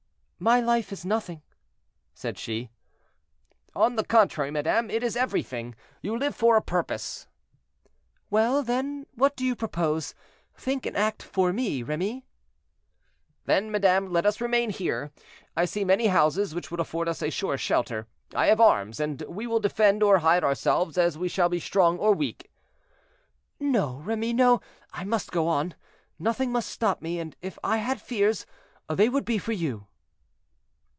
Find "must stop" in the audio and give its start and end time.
26.51-26.99